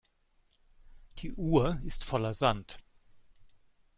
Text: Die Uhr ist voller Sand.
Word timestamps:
Die 1.19 1.31
Uhr 1.33 1.79
ist 1.83 2.05
voller 2.05 2.33
Sand. 2.33 2.79